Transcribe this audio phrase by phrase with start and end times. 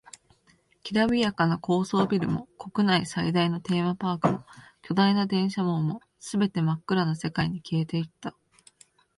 [0.81, 4.43] きらびやかな高層ビルも、国内最大のテーマパークも、
[4.81, 8.35] 巨大な電車網も、全て真っ暗な世界に消えていった。